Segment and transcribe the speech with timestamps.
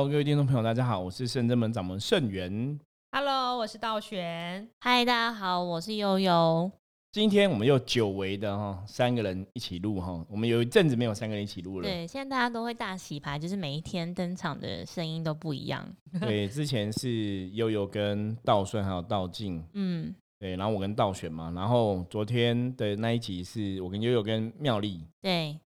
[0.00, 2.80] Hello，各位听众朋友，大家好，我是圣真门掌门圣元。
[3.12, 4.66] Hello，我是道玄。
[4.80, 6.72] 嗨，大家好，我是悠悠。
[7.12, 10.24] 今天我们又久违的哈，三个人一起录哈。
[10.30, 11.86] 我们有一阵子没有三个人一起录了。
[11.86, 15.86] 对，现在大家都会大洗牌，就是每一天登场的声音都不一样。
[16.18, 21.52] 对，之前是悠悠跟道顺还有道静，嗯，对，然后我跟道玄嘛。
[21.54, 25.04] 然后昨天的那一集是我跟悠悠跟妙丽。
[25.20, 25.60] 对，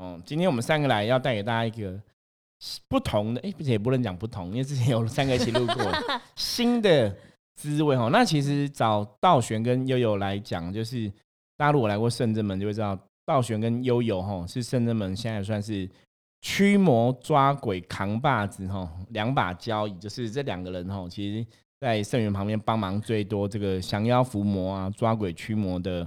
[0.00, 2.00] 嗯，今天我们三个来要带给大家一个
[2.88, 5.76] 不同的，哎、也不能讲不同，因为之前有三个一起录过
[6.36, 7.14] 新的
[7.56, 8.08] 滋味哈。
[8.10, 11.08] 那其实找道玄跟悠悠来讲，就是
[11.56, 15.88] 大家如果来过圣真门就会知道，道玄跟悠悠哈是圣真门现在算是
[16.40, 21.46] 驱魔抓鬼扛把子哈，两把交椅，就是这两个人哈，其实
[21.80, 26.06] 在圣元旁边帮忙最多这个降妖伏魔啊、抓鬼驱魔的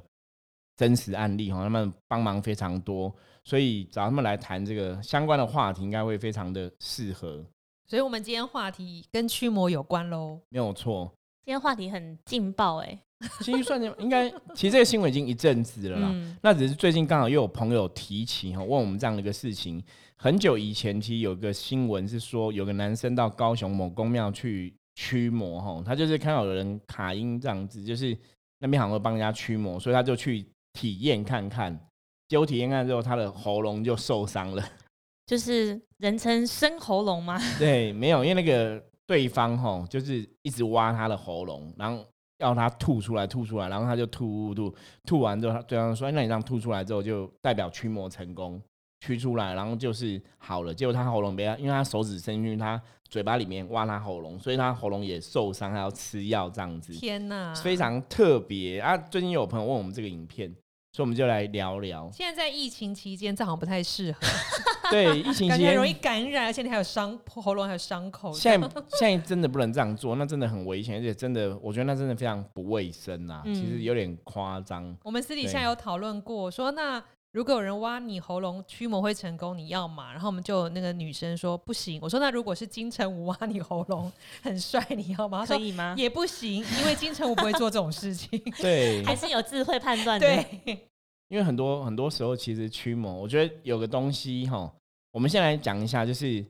[0.75, 3.13] 真实案例哈，他们帮忙非常多。
[3.47, 7.41] 所以找他们来谈这个相关的话题，应该会非常的适合，
[7.87, 10.41] 所以，我们今天话题跟驱魔有关喽。
[10.49, 11.09] 没有错。
[11.45, 12.99] 今天话题很劲爆哎。
[13.39, 16.09] 其实算应该，其实这个新闻已经一阵子了啦。
[16.11, 19.81] 嗯，那只是最近刚好又有朋友提起哈，问我们这样的一个事情。
[20.17, 28.15] 很久以前，其实有个新闻是说，有个男生到高雄某公庙去驱魔哈，他就是看到有人卡音这样子，就是
[28.59, 31.79] 那边好像会帮人家驱魔，所以他就去体验看看。
[32.27, 34.63] 结果体验看之后，他的喉咙就受伤了。
[35.25, 37.37] 就是人称生喉咙吗？
[37.59, 42.05] 对，没有，因为那个对方吼，就是一直挖他的喉咙，然后
[42.39, 48.61] 要他吐出来，吐出来，然后他就吐吐吐，吐完之后，他对方说：“那你这样吐出来之后，就代表驱魔成功，
[49.01, 58.95] 驱出来，然后就是好了。”结果他喉咙被他，因为他手指伸进去他嘴巴里面挖他喉咙，所以他喉咙也受伤，还要吃药这样子，天哪，非常特别啊！
[58.95, 60.55] 最近有朋友问我们这个影片，
[60.97, 62.09] 所以我们就来聊聊。
[62.11, 64.19] 现在在疫情期间，这好像不太适合，
[64.89, 68.33] 对，疫情期间容易感染，而且你还有伤喉咙，还有伤口。
[68.33, 68.67] 现在
[68.97, 74.97] 现在真的不能这样做，那真的很危险，而且真的，我觉得那真的非常不卫生啊，嗯其实有点夸张。
[75.03, 76.99] 我们私底下有讨论过，说那
[77.33, 80.11] 如果有人挖你喉咙驱魔会成功，你要吗？
[80.11, 81.99] 然后我们就有那个女生说不行。
[82.01, 84.11] 我说那如果是金城武挖你喉咙
[84.41, 85.45] 很帅，你要吗？
[85.45, 85.93] 可以吗？
[85.97, 88.41] 也不行，因为金城武不会做这种事情。
[88.57, 90.25] 对，还是有智慧判断的。
[90.25, 90.87] 对，
[91.27, 94.73] 因为很多很多时候其实驱魔，我觉得有个东西哈，
[95.11, 96.43] 我们先来讲一下，就是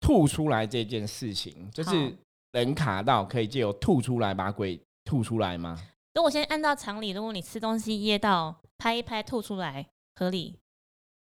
[0.00, 2.14] 吐出来这件事情，就是
[2.52, 5.76] 人卡到可以借由吐出来把鬼吐出来吗？
[6.14, 10.58] 如果先按照常理，如果你吃东西噎到，拍一拍吐出来，合理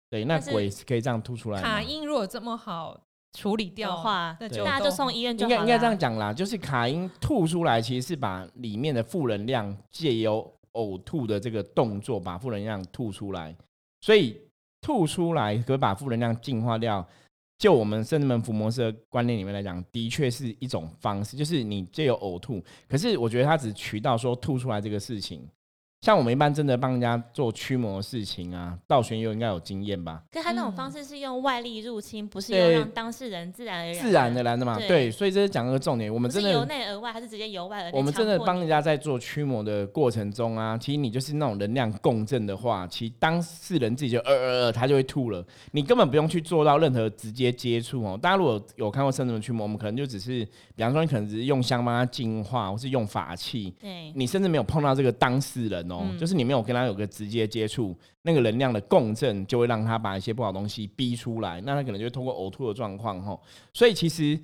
[0.09, 1.81] 对，那鬼是可以这样吐出来吗卡？
[1.81, 2.99] 因如果这么好
[3.33, 5.55] 处理掉的话，那就大家就送医院就好了。
[5.55, 13.55] 应该应该这样讲啦，就是卡因吐出来，其实是把里面的负能量借由呕吐的这个动作把负能量吐出来，
[14.01, 14.39] 所以
[14.81, 17.03] 吐出来可以把负能量净化掉。
[17.57, 22.61] 就我们圣人门伏魔师的观念里面来讲，的确是一种方式，就是你借由呕吐。
[22.89, 25.47] 可是我觉得它只渠道说吐出来这个事情，
[26.03, 30.21] 像我们一般真的帮人家做驱魔的事情啊，道玄又应该有经验吧？
[30.29, 36.13] 可是他那种嗯方式是用外力入侵，不是对用让当事人自然而然自然而然的嘛，对对，所以这是讲一个重点。
[36.13, 37.97] 我们真的由内而外，还是直接由外而内。
[37.97, 48.19] 我们真的帮人家家在做驱魔的过程中啊，其实你就是那种能量共振的话，其实当事人自己就呃呃呃，他就会吐了，你根本不用去做到任何直接接触哦。
[48.21, 50.43] 大家如果有看过圣人驱魔，我们可能就只是，
[50.75, 63.41] 比方说你可能只是用香帮他净化，或是用法器，对你甚至没有碰到这个当事人哦，嗯就是你没有跟他有个直接接触，那个能量的共振就会让他把一些不好东西逼出来，那他可能就会通过呕吐的状况吼。
[63.73, 64.39] 所以其实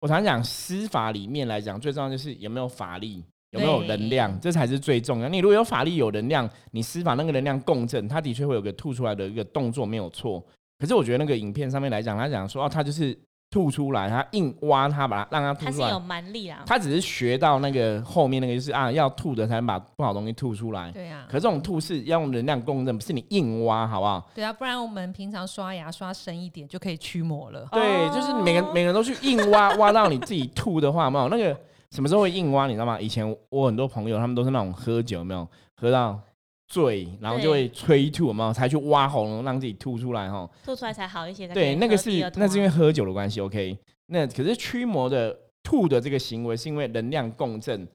[0.00, 3.24] 我常讲，司法里面来讲，最重要就是有没有法力。
[3.52, 5.28] 有没有能量，这才是最重要。
[5.28, 10.44] 你如果有法力、有能量，你司法那个能量共振，它的确会有个吐出来的一个动作，没有错。
[10.78, 13.16] 可是我觉得那个影片上面来讲，他讲说哦，他就是
[13.48, 16.62] 吐出来，他硬挖它，把它让它吐出来他是有，蛮力啊。
[16.66, 20.90] 他只是学到那个后面那个，就是啊，要吐的才能把不好的东西吐出来。
[20.90, 24.28] 对啊可，是这种吐是要用能量共振，不是你硬挖，好不好？
[24.34, 27.66] 对啊，不然我们平常刷牙刷深一点就可以驱魔了。
[27.72, 31.58] 对，就是每个每个人都去硬挖， 挖到你自己吐的话，有没有那个
[31.92, 32.66] 什么时候会硬挖？
[32.66, 33.00] 你知道吗？
[33.00, 36.18] 以前我很多朋友，他们都是那种喝酒，有没有喝到
[36.66, 40.48] 醉，然后就会催吐，有没有才去挖喉咙让自己吐出来哈？
[40.64, 41.46] 吐出来才好一些。
[41.48, 43.78] 对，那个是那是因为喝酒的关系，OK。
[44.06, 47.86] 那可是驱魔的吐的这个行为，是因为能量共振，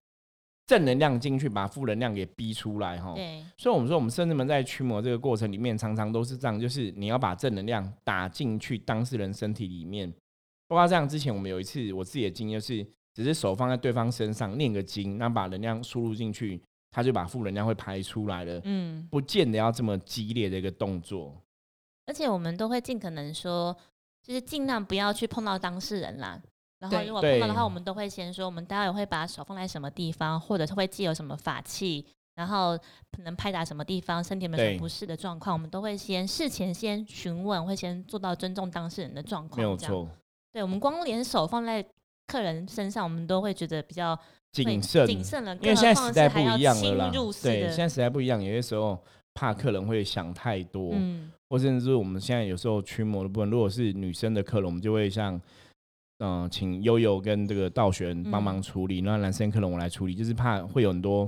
[0.68, 3.14] 正能量进去把负能量给逼出来哈。
[3.16, 10.12] 对所以我们说，我们甚至们在驱魔这个过程里面，常常都是这样，就是你要把正能量打进去当事人身体里面。
[10.68, 16.62] 包括这样，之前我们有一次我自己的经验是，只是手放在对方身上念个经，那把能量输入进去，
[16.92, 21.34] 他就把负能量会排出来了，嗯，不见得要这么激烈的一个动作。
[22.06, 23.76] 而且我们都会尽可能说，
[24.22, 26.42] 就是尽量不要去碰到当事人啦。
[26.80, 32.04] 然后如果碰到的话，我们都会先说，我们待会会把手放在什么地方，或者是会借有什么法器，
[32.34, 32.76] 然后
[33.12, 39.58] 可能拍打什么地方，身体有没有什么不适的状况，我们都会先事前先询问，会先做到尊重当事人的状况。
[39.58, 39.70] 这样。
[39.70, 40.10] 没有错，
[40.52, 41.86] 对，我们光连手放在
[42.26, 47.12] 客人身上，我们都会觉得比较会谨慎，谨慎了，因为现在时代不一样了啦
[47.42, 48.98] 对，现在时代不一样，有些时候
[49.34, 55.40] 怕客人会想太多，嗯，或甚至是我们现在有时候驱魔的部分，如果是女生的客人，我们就会像。
[56.24, 61.28] 嗯、请悠悠跟这个道玄帮忙处理，那、男生客人我来处理，就是怕会有很多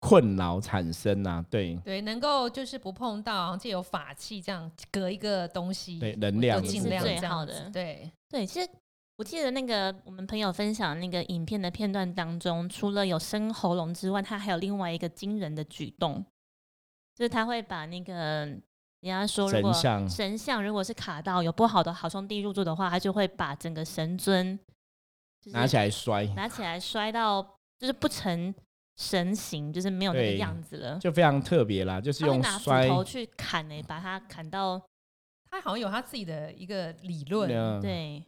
[0.00, 1.42] 困扰产生啊。
[1.48, 8.68] 对对，能够就是不碰到，然后借由法器这样隔一个东西，对，能量就尽量是最这样子好的对，对，其实
[9.16, 16.24] 我记得那个我们朋友分享那个影片的片段当中，除了有生喉咙之外，他还有另外一个惊人的举动，
[17.14, 18.62] 就是他会把那个人
[19.02, 24.58] 家说，如果神像神像如果是卡到有不好的好兄弟入住的话，他就会把整个神尊、
[25.40, 27.42] 就是、拿起来摔，拿起来摔到
[27.78, 28.54] 就是不成
[28.98, 30.98] 神形，就是没有那个对样子了。
[30.98, 34.78] 就非常特别啦，就是用斧摔，头去砍诶、把它砍到
[35.50, 38.22] 他好像有他自己的一个理论，嗯，对，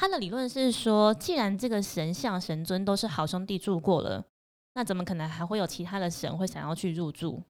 [0.00, 4.24] 他的理论是说，既然这个神像神尊都是好兄弟住过了，
[4.72, 7.42] 那怎么可能还会有其他的神会想要去入住？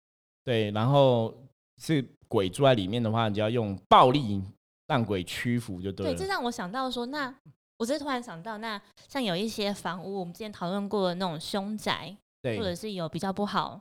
[0.42, 1.32] 对，然后
[1.80, 4.42] 是鬼住在里面的话，你就要用暴力
[4.88, 7.32] 让鬼屈服就对了对，这让我想到说，那
[7.78, 13.80] 我只是突然想到，那像有一些房屋，我们之前讨论过的那种凶宅，或者，是有比较不好，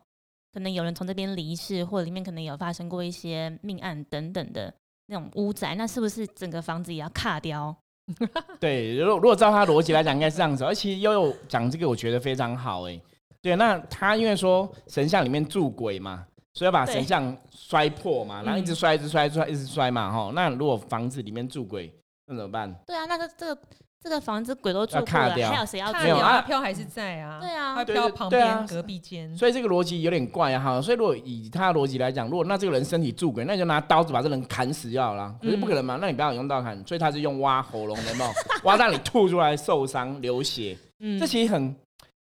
[0.54, 4.72] 可能有人从这边离世，或者里面可能有发生过一些命案等等的
[5.08, 7.76] 那种屋宅，那是不是整个房子也要卡掉？
[8.60, 10.64] 对，如果如果照他逻辑来讲，应该是这样子。
[10.64, 13.00] 而且悠悠讲这个，我觉得非常好哎。
[13.42, 20.32] 对，那他因为说神像里面住鬼嘛，所以要把神像摔破嘛，然后一直嗯摔，一直摔，一直摔，一直摔嘛，哈。
[20.34, 21.94] 那如果房子里面住鬼，
[22.26, 22.74] 那怎么办？
[22.86, 23.62] 对啊，那个这个
[24.02, 30.82] 这个房子鬼都住要过了，还有谁要住没有飘还是在啊，对啊他对对飘旁边隔壁间，所以这个逻辑有点怪啊，哈。
[30.82, 35.36] 所以如果以他的逻辑来讲，如果那这个人身体住鬼，那你就拿刀子把这人砍死就好了。
[35.42, 38.26] 可是不可能嘛，那你不要用刀砍，所以他是用挖喉咙的嘛，
[38.64, 40.78] 挖到你吐出来受伤流血。
[41.02, 41.76] 嗯这其实很，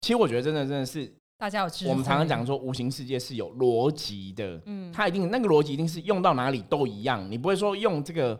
[0.00, 1.08] 其实我觉得真的真的是，
[1.38, 1.88] 大家有。
[1.88, 8.38] 我们常常讲说无形世界是有逻辑的，嗯，它一定那个逻辑一定是用到哪里都一样，你不会说用这个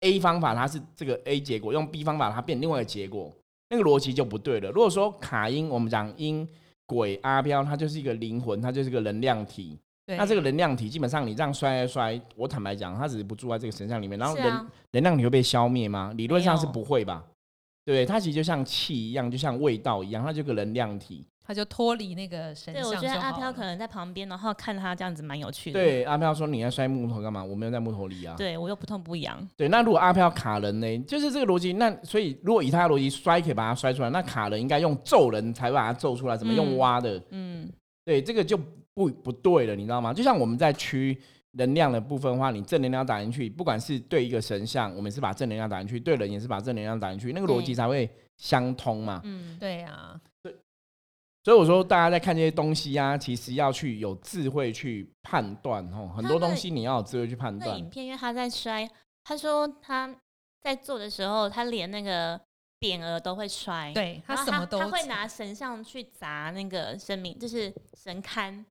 [0.00, 3.32] A 方法它是这个 A 结果，用 B 方法它变另外一个结果，
[3.68, 4.70] 那个逻辑就不对了。
[4.70, 6.48] 如果说卡因，我们讲因
[6.86, 9.78] 鬼阿飘，它就是一个灵魂，它就是个能量体。
[10.06, 16.12] 对那这个能量体基本上你这样摔一摔，我坦白讲，它只是不住在这个神像里面，然后能、啊，能量体会被消灭吗？
[16.16, 17.24] 理论上是不会吧？
[17.84, 18.04] 对？
[18.06, 21.24] 它其实就像气一样，就像味道一样，它就个能量体。
[21.50, 25.80] 他就脱离那个神像对，我觉得阿飘可能在旁边，然后看他这样子蛮有趣的。
[25.80, 27.42] 对，阿飘说你在摔木头干嘛？
[27.42, 28.36] 我没有在木头里啊。
[28.38, 29.36] 对我又不痛不痒。
[29.56, 30.98] 对，那如果阿飘卡人呢？
[31.08, 31.72] 就是这个逻辑。
[31.72, 37.20] 那所以如果以他的逻辑摔可以把它摔出来，那卡人应该用揍人才把它揍出来，怎么用嗯挖的？
[37.30, 37.68] 嗯，
[38.04, 38.56] 对，这个就
[38.94, 40.14] 不不对了，你知道吗？
[40.14, 41.20] 就像我们在区
[41.54, 49.20] 能量的部分的话，你正能量打进去，不管是对一个神像，我们是把正能量打进去；对人也是把正能量打进去，那个逻辑才会相通嘛。
[49.24, 50.14] 嗯，对啊，
[51.42, 57.88] 所以我说，大家在看这些东西啊，其实要去有智慧去判断哦，很多东西你要有智慧去判断那影。
[57.88, 58.88] 片因为他在摔，
[59.24, 60.14] 他说他
[60.60, 62.38] 在做的时候，他连那个
[62.80, 68.62] 匾额都会摔。，对他什么都他会拿神像去砸那个神明，就是神龛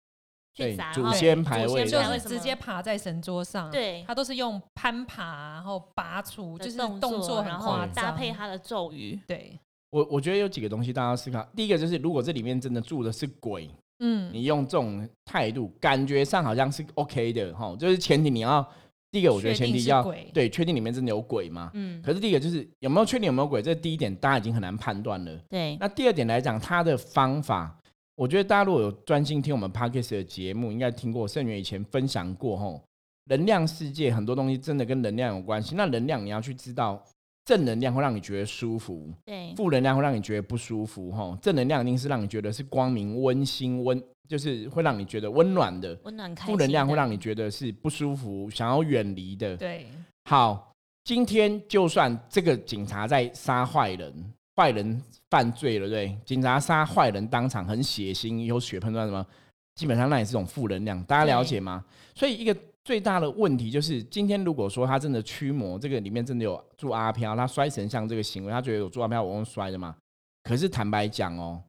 [0.55, 9.19] 对去砸，祖先牌位就祖先牌位什么是直接爬在神桌上，对他都是用攀爬，然后拔出，就是动作，动作很然后夸张，搭配他的咒语。
[9.25, 9.59] 对，
[9.91, 11.47] 我我觉得有几个东西大家要思考。
[11.55, 13.69] 第一个就是，如果这里面真的住的是鬼，
[13.99, 17.75] 嗯，你用这种态度，感觉上好像是 OK 的哈。
[17.77, 18.65] 就是前提你要，
[19.11, 20.03] 第一个我觉得前提要
[20.33, 21.71] 对确定里面真的有鬼吗？
[21.73, 25.37] 嗯，可是第一个就是有没有确定有没有鬼，这第一点大家已经很难判断了。
[25.49, 27.75] 对，那第二点来讲，他的方法，
[28.15, 32.81] 我觉得大家如果有专心听我们 podcast 的节目，应该听过盛元以前分享过吼，
[33.25, 35.73] 能量世界很多东西真的跟能量有关系。
[35.75, 37.03] 那能量你要去知道，
[37.49, 41.35] 正能量会让你觉得舒服，对，负能量会让你觉得不舒服哈。
[41.41, 45.97] 正能量一定是让你觉得是光明、温馨、温，就是会让你觉得温暖的。
[46.03, 49.57] 温暖开心负能量会让你觉得是不舒服、想要远离的。
[49.57, 49.87] 对，
[50.25, 55.01] 好，今天就算这个警察在杀坏人，坏人
[55.31, 56.15] 犯罪了，对？
[56.23, 59.25] 警察杀坏人当场很血腥，有血喷出来什么，
[59.73, 61.83] 基本上那也是种负能量，大家了解吗？
[62.13, 62.55] 所以一个
[62.89, 69.95] 最大的问题就是，今天如果说他真的驱魔，这个里面真的有做阿飘，他摔神像这个行为，他觉得有做阿飘，我用摔的嘛？
[70.43, 71.61] 可是坦白讲哦，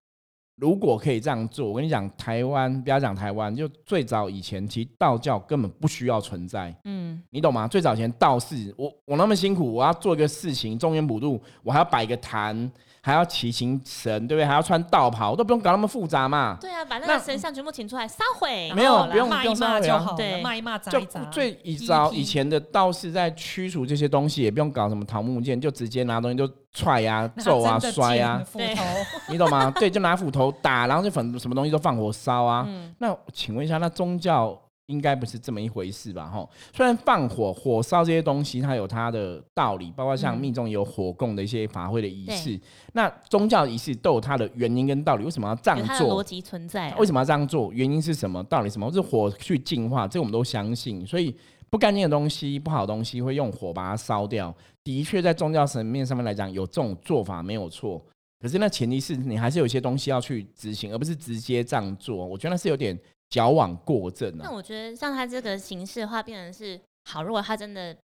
[0.56, 7.68] 如果可以这样做，我跟你讲，台湾不要讲台湾，就最早以前，其实道教根本不需要存在，嗯，你懂吗？
[7.68, 14.44] 最早以前道士，我我那么辛苦，我要做一个事情，中原普渡，我还要摆个坛，还要骑行神，对不对？
[14.44, 16.58] 还要穿道袍，都不用搞那么复杂嘛。
[16.60, 21.24] 对啊，把那那个神像全部请出来烧毁，没有不用骂一骂就好了，对骂一骂砸就一砸。
[21.26, 28.84] 最以早以前的道士在驱除这些东西，也不用搞什么桃木剑，就直接拿东西就踹啊、 揍啊、摔啊，斧头，
[29.32, 29.70] 你懂吗？
[29.76, 32.64] 对，就拿斧头打，然后就粉什么东西都放火烧啊。
[32.68, 34.56] 嗯，那请问一下，那宗教
[34.90, 36.26] 应该不是这么一回事吧？
[36.26, 42.58] 哈，虽然放火、火烧这些东西，它有它的道理，包括像嗯密宗有火供的一些法会的仪式。
[42.92, 45.86] 那宗教仪式都有它的原因跟道理，为什么要这样做？
[45.86, 47.72] 它的逻辑存在啊，为什么要这样做？
[47.72, 48.42] 原因是什么？
[48.44, 48.92] 道理是什么？
[48.92, 51.06] 是火去净化，这个我们都相信。
[51.06, 51.34] 所以
[51.68, 54.52] 不干净的东西、不好的东西会用火把它烧掉。
[54.82, 58.02] 的确，在宗教层面上面来讲，有这种做法没有错。
[58.40, 62.24] 可是那前提是你还是有一些东西要去执行，而不是直接这样做。
[62.24, 62.98] 我觉得那是有点
[63.30, 64.42] 矫枉过正啊。
[64.44, 67.22] 那我觉得像他这个形式的话，变成是好。
[67.22, 67.96] 如果他真的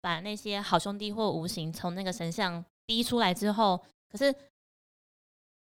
[0.00, 3.78] 把那些好兄弟或无形从那个神像逼出来之后，
[4.10, 4.34] 可是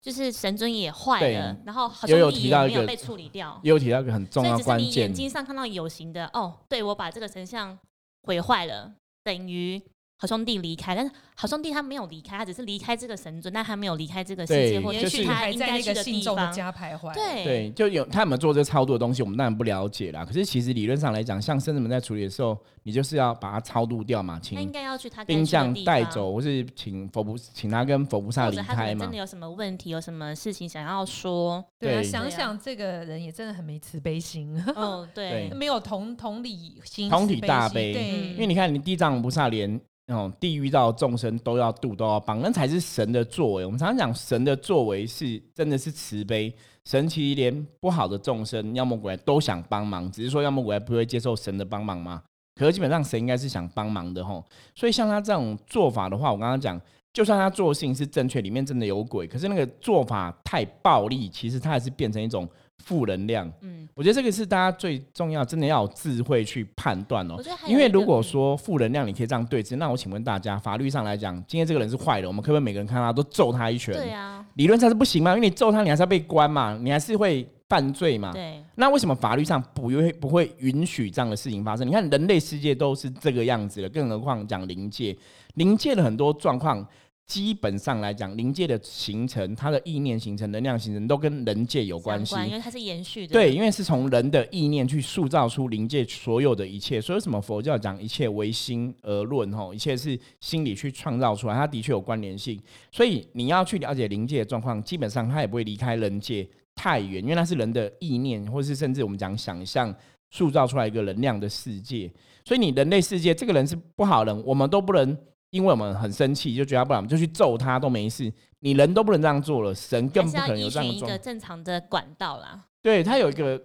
[0.01, 7.77] 就是神尊也坏了，然后好也有兄弟提到一没有被处理掉，也有提到一个很重要所以只是你眼关键，睛上看到有形的哦，对我把这个神像
[8.23, 9.81] 毁坏了，等于
[10.17, 16.53] 好兄弟离开，但是好兄弟他没有离开，他只是离开这个神尊，但他没有离开这个世界，对或者就是也许他还在那个应该去的地信众的方。
[16.53, 17.13] 家徘徊。
[17.13, 20.23] 对对，就有他们做这超度的东西，我们当然不了解啦。
[20.23, 29.17] 可是其实理论上来讲，像僧人们在处理的时候，你就是要把它超度掉嘛，请他应该要去他该兵去的地将带走，或是请佛菩请他跟佛菩萨离开嘛真的。
[29.17, 43.65] 有什么问题，有什么事情想要说，对想想这个人也真的很没慈悲心，哦，对对， 没有同同理心、同体大悲对，嗯因为你看，你地藏菩萨连哦地狱道众生都要度，都要帮，那才是神的作为。
[43.65, 46.53] 我们常常讲神的作为是真的是慈悲，
[46.85, 52.21] 神其实连不好的众生、妖魔鬼怪都想帮忙，只是说妖魔鬼怪不会接受神的帮忙嘛。
[52.53, 54.45] 可是基本上神应该是想帮忙的吼，
[54.75, 56.79] 所以像他这种做法的话，我刚刚讲，
[57.11, 62.47] 就算他做的事情是正确，里面真的有鬼，可是那个做法太暴力，其实它还是变成一种
[62.83, 63.51] 负能量。
[63.61, 67.43] 嗯，我觉得这个是大家最重要，真的要有智慧去判断哦我。
[67.43, 73.93] 觉得因为如果嗯说负能量你可以这样对峙，那我请问大家，法律上来讲，今天这个人是坏的，我们可不可以每个人看他都揍他一拳？
[73.93, 78.31] 对啊，理论上是不行嘛，因为你揍他，你还是要被关嘛，你还是会犯罪嘛。
[78.31, 81.87] 对，那为什么法律上不会不会允许这样的事情发生？
[81.87, 85.17] 你看人类世界都是这个样子的，更何况讲灵界，
[85.55, 86.85] 灵界的很多状况。
[87.27, 92.35] 基本上来讲，灵界的形成，它的意念形成、能量形成，都跟人界有关系。
[92.35, 99.51] 相因为它是延续的，对，因为是从人的意念去塑造出灵界所有的一切，所以为什么佛教讲一切唯心而论？
[99.51, 102.61] 吼，一切是心理去创造出来，它的确有关联性。
[102.91, 109.93] 所以你要去了解灵界的状况，基本上它也不会离开人界太远，因为那是人的意念，或是甚至我们讲想象
[110.29, 112.11] 塑造出来一个能量的世界。
[112.43, 115.17] 所以你人类世界这个人是不好人，我们都不能。
[115.55, 122.65] 因为我们很生气，就觉得不然我们就去揍他都没事，你人都不能这样做了，神更不可能有依这样的一个正常的管道啦。
[122.81, 123.61] 对他有一个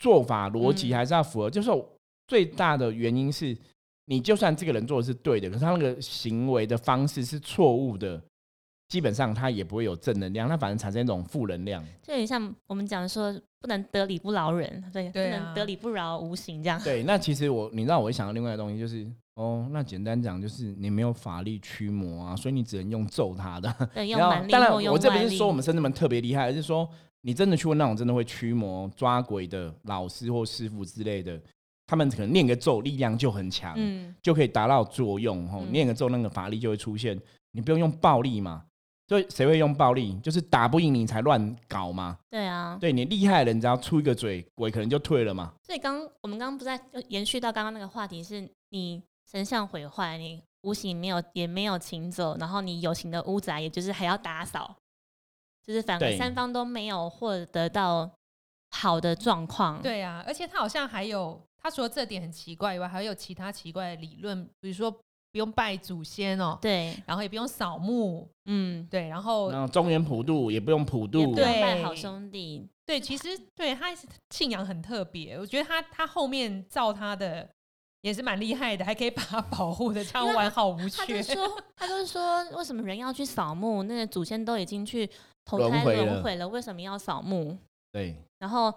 [0.00, 1.70] 做法逻辑嗯还是要符合，就是
[2.26, 3.56] 最大的原因是，
[4.06, 8.20] 你就算这个人做的是对的，可是他那个行为的方式是错误的，
[8.88, 11.80] 基本上他也不会有正能量，他反而产生一种负能量。
[12.02, 16.82] 就有点像我们讲说，不能得理不饶人，对，对啊不能得理不饶无形这样。
[16.82, 19.06] 对，那其实我你知道，我会想到另外的东西，就是
[19.36, 23.72] 哦，那简单讲就是你没有法力驱魔啊，所以你只能用揍他的。
[23.94, 26.88] 对， 用然后蛮力当然，我这不是说我们甚至们特别厉害，而是说
[27.20, 31.38] 你真的去问那种真的会驱魔抓鬼的老师或师傅之类的，
[31.86, 35.46] 他们可能念个咒，力量就很强，嗯，就可以达到作用。
[35.48, 37.20] 吼，嗯念个咒，那个法力就会出现。
[37.52, 38.64] 你不用用暴力嘛？
[39.08, 40.18] 所以谁会用暴力？
[40.20, 42.18] 就是打不赢你才乱搞嘛。
[42.30, 42.76] 对啊。
[42.80, 45.52] 对你厉害的人，只要出一个嘴，鬼可能就退了嘛。
[45.62, 54.76] 所以刚我们刚刚不在延续到刚刚那个话题，是你神像毁坏，你无形没有也没有请走，然后你有形的屋宅，也就是还要打扫，
[55.64, 58.10] 就是反而三方都没有获得到
[58.70, 59.82] 好的状况。
[59.82, 73.88] 对啊，而且他好像还有，他除了这点很奇怪以外，还有其他奇怪的理论，比如说不用拜祖先哦，对，然后也不用扫墓，嗯，对，然后中原普渡也不用普渡对拜好兄弟，对，其实对他
[74.30, 77.48] 信仰很特别，我觉得他他后面造他的
[78.06, 81.20] 也是蛮厉害的，还可以把它保护的这样完好无缺。
[81.20, 83.82] 他就说， 他就说，为什么人要去扫墓？
[83.82, 85.10] 那个祖先都已经去
[85.44, 87.58] 投胎轮回了回了，为什么要扫墓？
[87.90, 88.72] 对然后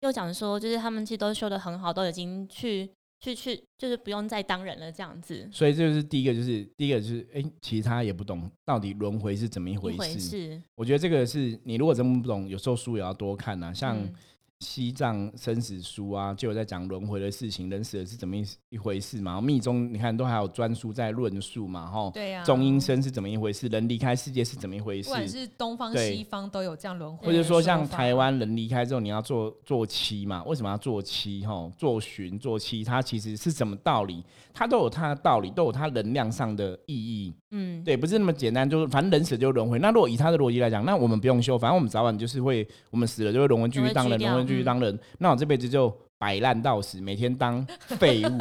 [0.00, 5.46] 又讲说，就是他们其实都修的很好，都已经去去去就是不用再当人了这样子。
[5.52, 10.58] 所以这就是第一个，就是第一个就是，哎、其实他也不懂到底轮回是怎么一回事。
[10.76, 14.14] 我觉得这个是你如果真不懂，有时候书也要多看啊、像嗯
[14.62, 19.40] 西藏生死书啊，就有在讲轮回的事情，人死了是怎么一一回事嘛。
[19.40, 22.10] 密宗你看都还有专书在论述嘛，吼。
[22.14, 23.66] 对呀、中阴身是怎么一回事？
[23.66, 25.14] 人离开世界是怎么一回事不？
[25.14, 30.44] 管是东方西方都有这样轮回，或者说像台，湾人离开之后，你要做做七嘛？
[30.44, 31.44] 为什么要做七？
[31.44, 34.24] 吼，做寻做七，它其实是什么道理？
[34.54, 37.34] 它都有它的道理，都有它能量上的意义。
[37.52, 39.78] 嗯，对，不是那么简单，就是反正人死就轮回。
[39.78, 44.98] 那如果以他的逻辑来讲，那我们不用修，反正我们早晚就是会，我们死了就会轮回继续当人，轮回继续嗯当人。
[45.18, 47.64] 那我这辈子就摆烂到死，每天当
[47.98, 48.38] 废物。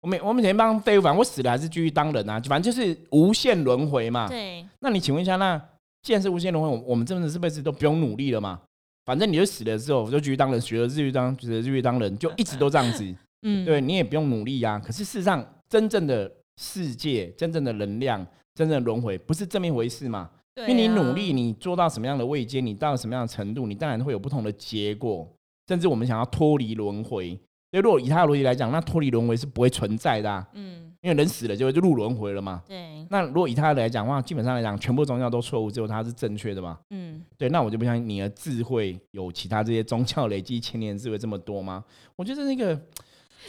[0.00, 4.28] 我每我每天当废物，反正我死了还是继续当人啊，反正就是无限轮回嘛。
[4.28, 5.60] 对，那你请问一下，那
[6.02, 8.60] 既然是无限轮回，我我们真的这辈子都不用努力了嘛？
[9.04, 13.04] 反正你就死了之后，就继续当人，学了继续当，学了继续当人，就一直都这样子。
[13.42, 20.30] 嗯，对你也不用努力呀、可是事实上，真正的世界、真正的能量、真正的轮回，不是这么一回事嘛？
[20.54, 25.26] 对因为你啊努力，你做到什么样的位阶，你到什么样的程度，你当然会有不同的结果。
[25.68, 27.30] 甚至我们想要脱离轮回，
[27.70, 32.62] 所以如果以他的逻辑来讲，那脱离轮回是不会存在的、啊，嗯，因为人死了就会就入轮回了嘛。
[32.66, 36.78] 对，那如果以他来讲的话，基本上来讲，全部宗教都错误，只有他是正确的嘛？
[36.90, 41.82] 嗯，对，那我就不相信你的智慧有其他这些宗教累积千年智慧这么多吗？
[42.16, 42.78] 我觉得那个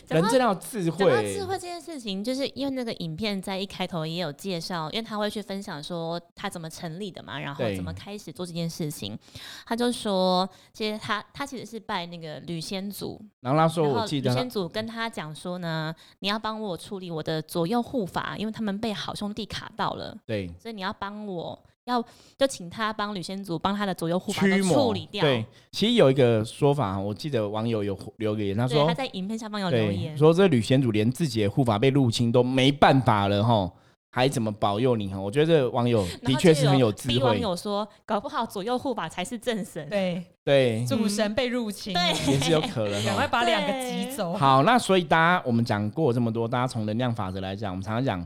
[0.10, 9.18] 人真的要智讲到慧，智慧这件事情，就是因为那个影片在一开头也有介绍，因为他会去分享说他怎么成立的嘛，然后怎么开始做这件事情。
[9.66, 21.64] 他就说，其实他他其实是拜那个吕先祖，然后他说，我记得吕先祖跟他讲说呢，你要帮我处理我的左右护法，因为他们被好兄弟卡到了，对所以你要帮我。
[21.86, 22.04] 要
[22.38, 25.24] 就请他帮吕先祖帮他的左右护法都驱魔处理掉。
[25.24, 33.70] 对，其实有一个说法，我记得网友有留言，他，说他在影片下方有留，言，说这吕先祖连自己的护法被入侵都没办法了哈，
[34.12, 35.20] 还怎么保佑你哈？
[35.20, 39.90] 我觉得这个网友的确是很有智慧网，友说，搞不好左右护法才是正神。
[39.90, 43.28] 对对，主神被入侵，对也是有可能赶快。
[43.28, 44.34] 把两个挤走。
[44.34, 48.26] 好，那所以大家我们讲过这么多，大家从能量法则来讲，我们常常讲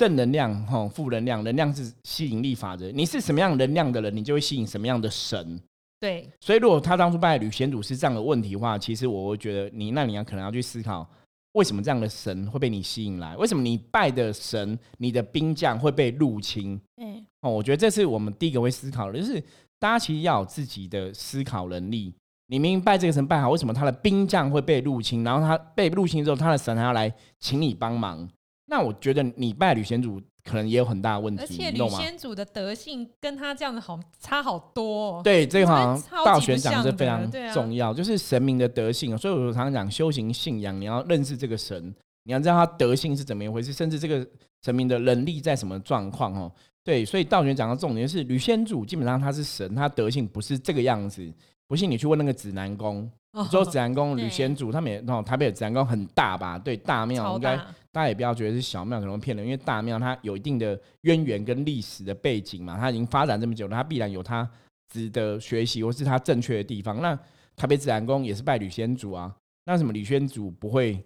[0.00, 5.60] 正能量哈，负能量，能量是吸引力法则，你是什么样能量的人，你就会吸引什么样的神。
[5.98, 11.06] 对，所以，如果他当初拜吕贤祖是这样的问题的话，其实我会觉得你，那你要可能要去思考，
[11.52, 13.36] 为什么这样的神会被你吸引来？
[13.36, 16.80] 为什么你拜的神，你的兵将会被入侵？
[16.96, 19.38] 嗯，哦，我觉得这是我们第一个会思考的，就是
[19.78, 22.14] 大家其实要有自己的思考能力。
[22.46, 25.22] 你明明拜这个神拜好，为什么他的兵将会被入侵？
[25.22, 28.26] 然后他被入侵之后，他的神还要来请你帮忙？
[28.70, 31.98] 那我觉得你拜吕贤祖可能也有很大的问题，而且吕你懂吗？
[31.98, 35.20] 仙主的德性跟他这样子好差好多、哦。
[35.24, 39.18] 对，这个好像道玄讲不像的的非常重要，就是神明的德性。
[39.18, 44.24] 所以我常常讲修行信仰，你要认识这个神，你要知道他德性是怎么一回事，甚至这个
[44.62, 46.50] 神明的能力在什么状况哦。
[46.84, 51.30] 对，所以道玄讲的重点是吕先祖基本上他是神，他德性不是这个样子。
[51.70, 56.58] 不信你去问那个指南宫，哦你说指南宫吕先祖，他们也哦，台北的指南宫很大吧？
[56.58, 57.56] 对，大庙应该
[57.92, 64.50] 大，家也不要觉得是小庙可能会骗人，因为大庙它有一定的渊源跟历史的背景嘛，它已经发展这么久了，它必然有它
[64.92, 67.00] 值得学习或是它正确的地方。
[67.00, 67.16] 那
[67.54, 69.32] 台北指南宫也是拜吕先祖啊，
[69.64, 71.00] 那什么吕先祖不会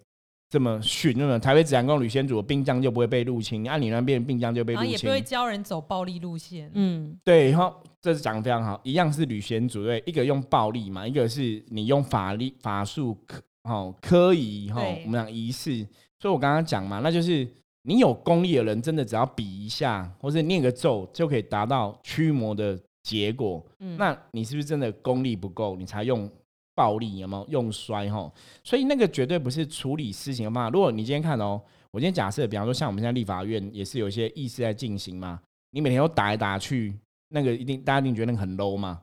[0.49, 1.13] 这么逊？
[1.17, 6.69] 那么台北自然宫吕仙主的兵将就不会被入侵，按、你那边的兵将就被入侵然后也不会，教人走暴力路线。
[6.73, 15.85] 嗯，对，然后这是讲的非常好，一样是旅仙组对，一个用暴力嘛，一个是你用法力法术科哦科仪哈，对我们讲仪式，
[16.19, 17.47] 所以我刚刚讲嘛，那就是
[17.81, 23.65] 你有功力的人，真的只要比一下，或是念个咒，就可以达到驱魔的结果。
[23.79, 26.29] 嗯那你是不是真的功力不够，你才用
[26.75, 27.17] 暴力？
[27.17, 28.31] 有没有用摔哈？
[28.63, 30.69] 所以那个绝对不是处理事情的方法。
[30.69, 31.59] 如果你今天看哦，
[31.91, 36.93] 我今天假设，比方说像我们现在立法院也是有一些议事在进行嘛，你每天都打来打去，
[37.29, 39.01] 那个一定大家一定觉得那个很 low 嘛。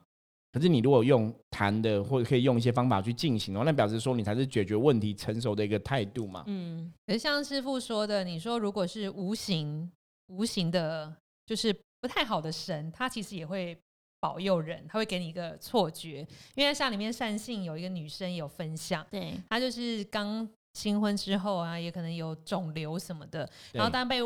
[0.53, 6.45] 可是你如果用谈的，或者可以用一些方法去进行哦，那表示说你才是解决问题成熟的一个态度嘛。
[6.47, 9.91] 嗯，可是像师傅说的，你说如果是无形
[10.27, 13.75] 无形的，就是不太好的神，他其实也会
[14.23, 16.25] 保佑人，他会给你一个错觉。
[16.55, 23.41] 因为像里面善信有一个女生有分享，对，她就是刚新婚之后啊，也可能有肿瘤什么的，
[23.73, 24.19] 然后对当被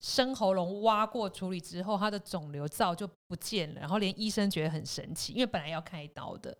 [0.00, 6.56] 生喉咙挖过处理之后，她的肿瘤灶就不见了，然后连医生觉得很神奇，因为本来要开刀的，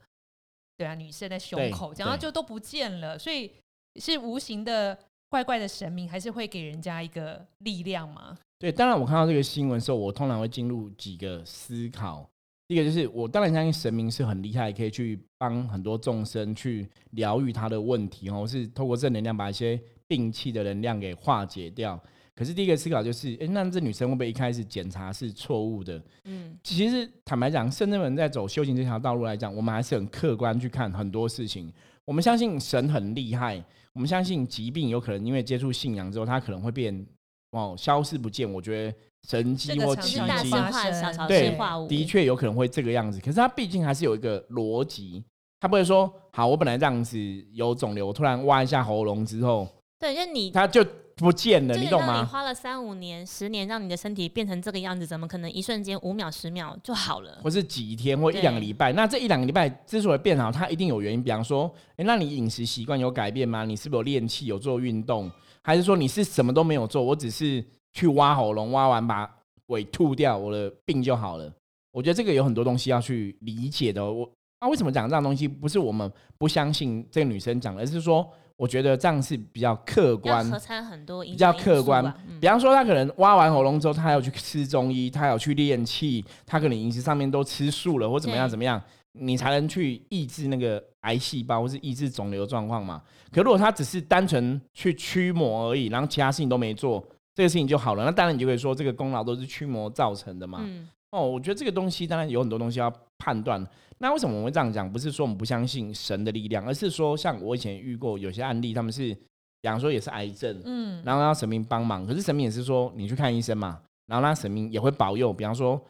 [0.76, 3.50] 对啊，女生在胸口，然后对就都不见了，所以
[3.96, 4.98] 是无形的
[5.30, 8.38] 怪怪的神明，还是会给人家一个力量吗？
[8.58, 12.28] 对，当然我看到这个新闻的时候，我通常会进入几个思考。
[12.68, 22.00] 第一个就是，我当然相信神明是很厉害，可以去帮很多众生去疗愈他的问题哦，是透过正能量把一些病气的能量给化解掉。
[22.34, 26.02] 可是第一个思考就是，哎，那这女生会不会一开始检查是错误的？
[26.24, 31.70] 嗯，其实坦白讲，圣人们在走修行这条道路来讲，我们还是很客观去看很多事情。
[32.06, 37.06] 我们相信神很厉害，我们相信疾病有可能因为接触信仰之后，它可能会变
[37.50, 38.50] 哦消失不见。
[38.50, 38.96] 我觉得
[39.28, 45.22] 神迹这个或奇迹大事发生化小，小对事化无，的确有可能会这个样子，可是它毕竟还是有一个逻辑，
[45.60, 47.18] 它不会说好，我本来这样子
[47.52, 49.68] 有肿瘤，突然挖一下喉咙之后，
[50.00, 52.20] 对，就你它就不见了，你懂吗？
[52.20, 57.38] 你花了三五年、十年，让你的身体变成这个样子，怎么可能一瞬间五秒、十秒就好了？
[57.42, 61.22] 或是几天或一对两个礼拜，那这一两个礼拜之所以变好，它一定有原因。
[61.22, 63.64] 比方说，哎，那你饮食习惯有改变吗？
[63.64, 65.30] 你是不是有练气、有做运动，
[65.62, 67.00] 还是说你是什么都没有做？
[67.02, 69.30] 我只是去挖喉咙，挖完把
[69.66, 71.52] 尾吐掉，我的病就好了。
[71.92, 74.04] 我觉得这个有很多东西要去理解的。
[74.04, 74.28] 我
[74.58, 75.46] 啊，为什么讲这样东西？
[75.46, 78.26] 不是我们不相信这个女生讲的，而是说
[78.56, 82.02] 我觉得这样是比较客要观，合参很多因比较客观
[82.40, 88.80] 比方说，她可能挖完喉咙之后，她要去吃中医，他还要去练气，她可能饮食上面都吃素了，或怎么样怎么样，
[89.12, 93.02] 你才能去抑制那个癌细胞或是抑制肿瘤状况嘛。
[93.32, 100.58] 可如果她只是单纯去驱魔而已，然后其他事情都没做，这个事情就好了，那当然你就可以说这个功劳都是驱魔造成的嘛。
[100.62, 103.66] 嗯，哦，我觉得这个东西当然有很多东西要判断。
[103.98, 104.90] 那为什么我们会这样讲？
[104.90, 109.14] 不是说我们不相信神的力量，而是说像我以前遇过有些案例，他们是，
[109.60, 112.04] 比方说也是癌症，嗯，然后让神明帮忙。
[112.06, 115.32] 可是神明也是说你去看医生嘛，然后那神明也会保佑。
[115.32, 115.80] 比方说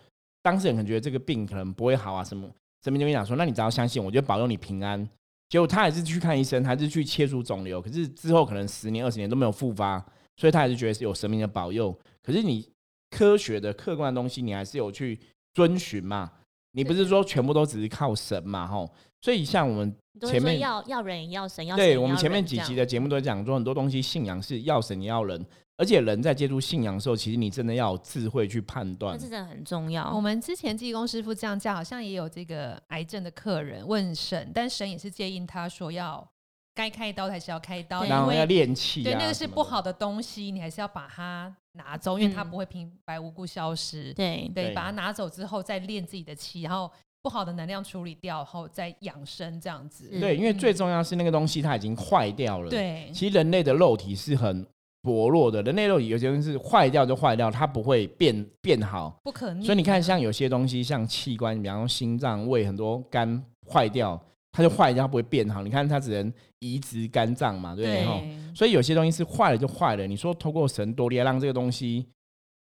[0.42, 2.46] 当事人可能觉得这个病可能不会好啊，什么
[2.85, 5.09] 神明就跟你讲说，那你只要相信我，就保佑你平安。
[5.48, 10.02] 结果他还是去看医生，还是去切除肿瘤，可是之后可能十年二十年都没有复发，
[10.36, 11.96] 所以他还是觉得是有神明的保佑。
[12.22, 12.68] 可是你
[13.10, 15.18] 科学的客观的东西，你还是有去
[15.54, 16.30] 遵循嘛。
[16.74, 18.66] 你不是说全部都只是靠神嘛？
[18.66, 18.90] 吼，
[19.20, 25.44] 所以像我们前面要要人也要神，要对我们前面几集的节目都讲说，很多东西信仰是要神也要人，
[25.76, 29.22] 而且人在接触信仰的时候，其实你真的要有智慧去判断那。
[29.22, 30.10] 这真的很重要。
[30.14, 36.26] 我们之前济公师傅这样讲，好像也有这个癌症的客人问神，但神也是建议他说要
[36.74, 39.46] 该开刀还是要开刀，对然后要练气、啊，对那个是。
[39.46, 44.14] 不好的东西，你还是要把它拿走，因为它嗯不会平白无故消失。
[44.14, 50.08] 对对，对把它拿走之后再练自己的气，然后不好的能量处理掉，然后再养生这样子。
[50.11, 54.66] 是对，因为嗯最重要是那个东西它已经坏掉了。，对，其实人类的肉体是很
[55.02, 59.14] 薄弱的，人类肉体有些东西是坏掉就坏掉，它不会变变好。
[59.22, 59.66] 不可逆。
[59.66, 64.18] 所以你看，像有些东西，像器官，比方说心脏、胃，很多肝坏掉，
[64.52, 65.62] 它就坏掉，它不会变好。
[65.62, 68.38] 你看，它只能移植肝脏嘛，对不对？
[68.54, 70.06] 所以有些东西是坏了就坏了。
[70.06, 72.06] 你说通过神多利亚让这个东西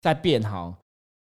[0.01, 0.75] 再变好，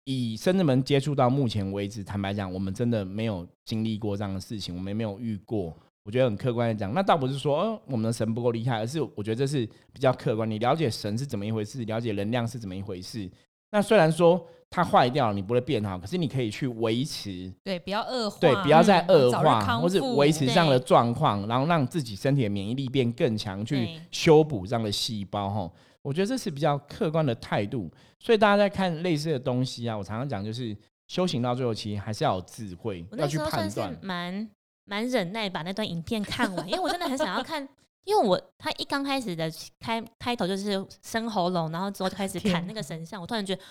[0.05, 5.77] 以深圳门接触到目前为止，坦白讲，我们真的没有经历过这样的事情，我们也没有遇过。
[6.07, 10.50] 我觉得很客观的讲，那倒不是说、呃、我们的神不够厉害，而是我觉得这是比较客观。
[10.50, 13.31] 你了解神是怎么一回事，了解能量是怎么一回事。
[13.70, 25.49] 那虽然说它坏掉了，你不会变好，可是你可以去维持，对，不要恶化，对，不要再嗯恶化，或是维持这样的状况，然后让自己身体的免疫力变更强，去修补这样的细胞。
[25.49, 25.71] 哈，
[26.03, 27.89] 我觉得这是比较客观的态度。
[28.19, 33.97] 所以大家在看类似的东西啊，我常常讲就是修行到最后，其实还是要有智慧，要去判断。
[34.03, 34.51] 蛮
[34.87, 37.63] 蛮忍耐把那段影片看完，因为我真的很想要看，
[38.03, 43.63] 因为我他一刚开始的开开头就是生喉咙，然后之后就开始砍那个神像，我突然觉得。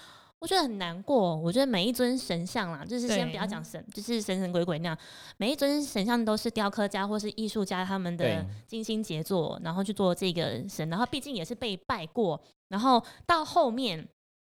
[0.44, 4.98] 我觉得很难过，我觉得每一尊神像啦，就是先不要讲神，就是神神鬼鬼那样，
[5.38, 14.06] 每一尊神像都是雕刻家或是艺术家他们的精心杰作，然后去做这个神，然后毕竟也是被拜过，然后到后面，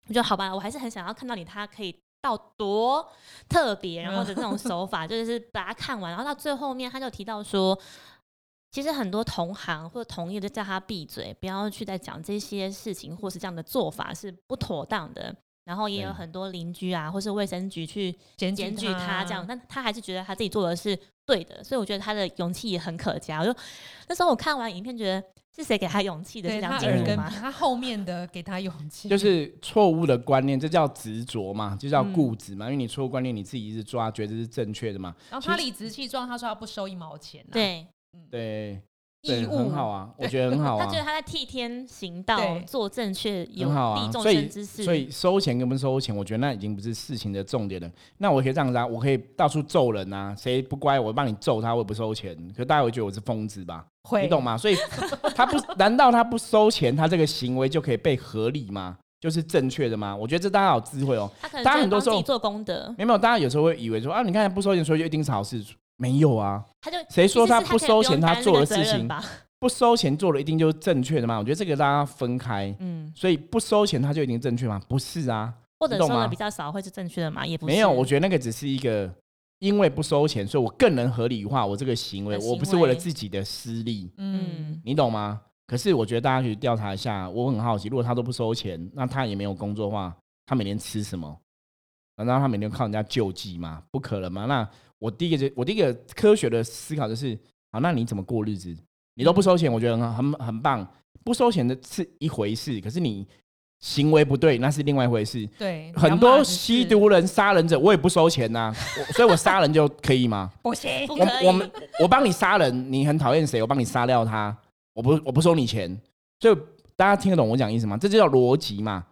[0.08, 3.08] 我觉得好吧，我还是很想要看到你他可以到多
[3.48, 7.78] 特别，然后的这种手法，就是把它看完，然后到最后面他就提到说。
[8.72, 15.34] 其实很多同行或者同业就叫他闭嘴，不要去再讲这些事情，或是这样的做法是不妥当的。
[15.66, 23.40] 然后也有很多邻居啊，或是卫生局去检检举他这样，但他还是觉得他自己做的是对的，所以我觉得他的勇气也很可嘉。
[23.40, 23.52] 我就
[24.08, 25.20] 那时候我看完影片，觉得
[25.56, 26.48] 是谁给他勇气的？
[26.48, 27.28] 是梁对他耳根，静茹吗？
[27.28, 32.66] 他后面的给他勇气，就是错误的观念，这叫执着嘛，就叫嗯固执嘛。
[32.66, 35.12] 因为你错误观念，你自己一直抓，觉得这是正确的嘛。
[35.30, 38.82] 然后他理直气壮，他说他不收一毛钱、啊，，对，对，对，
[39.26, 40.98] 义务很好啊，我觉得很好啊 他觉。
[40.98, 44.84] 得他在替天行道，做正确有很好啊利，众所以生之事。
[44.84, 47.90] 所以收钱跟不收钱，我觉得那已经不是事情的重点了。
[48.18, 52.36] 那我可以这样子啊，我可以到处揍人啊，谁不乖，我帮你揍他，我也不收钱。
[52.56, 53.84] 可大家会觉得我是疯子吧？
[54.02, 54.56] 会你懂吗？
[54.56, 54.76] 所以
[55.34, 58.96] 他不， 难道他不收钱，他这个行为就可以被合理吗？
[59.20, 60.14] 就是正确的吗？
[60.14, 61.28] 我觉得这大家要有智慧哦。
[61.40, 65.64] 他可能大家很多时候做功德，没有，大家有时候会以为说啊，你看不收钱，所以就一定是好事。
[65.96, 69.08] 没有啊，他就谁说他不收钱，他做的事情？
[69.58, 71.38] 不收钱做的一定就是正确的吗？
[71.38, 74.80] 我觉得这个大家分开，嗯，所以不收钱他就一定正确吗？
[74.86, 77.46] 不是啊，或者收的比较少会是正确的嘛？
[77.46, 79.10] 也不没有，我觉得那个只是一个，
[79.60, 85.40] 因为不收钱，所以我更能合理化我这个行为，的我不是行为为了自己的私利，嗯嗯，你懂吗？
[85.66, 91.34] 可是我觉得大家可以调查一下，我很好奇，如果他都不收钱，那他也没有工作的话，他每天吃什么？
[92.18, 93.82] 难道他每天靠人家救济吗？
[93.90, 94.44] 不可能嘛！
[94.46, 97.38] 那我第一个就我第一个科学的思考就是，
[97.72, 98.74] 好，那你怎么过日子？
[99.14, 100.86] 你都不收钱，我觉得很很很棒。
[101.24, 103.26] 不收钱的是一回事，可是你
[103.80, 105.46] 行为不对，那是另外一回事。
[105.58, 110.52] 对，很多吸毒人、杀人者，我也不收钱呐、我所以我杀人就可以吗？
[110.62, 111.46] 不行，我。
[111.46, 114.56] 我们我帮你杀人，你很讨厌谁，我帮你杀掉他，
[114.94, 116.00] 我不我不收你钱，
[116.40, 116.56] 所以
[116.94, 117.96] 大家听得懂我讲意思吗？
[117.96, 119.04] 这就叫逻辑嘛。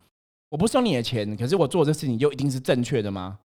[0.50, 3.38] 我不收你的钱，可是我做这事情就一定是正确的吗？